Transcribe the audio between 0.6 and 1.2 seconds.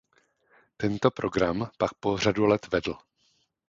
Tento